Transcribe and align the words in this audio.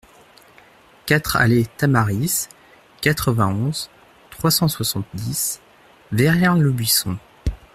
quatre 1.05 1.35
allée 1.35 1.67
Tamaris, 1.77 2.47
quatre-vingt-onze, 3.01 3.91
trois 4.31 4.49
cent 4.49 4.67
soixante-dix, 4.67 5.61
Verrières-le-Buisson 6.11 7.19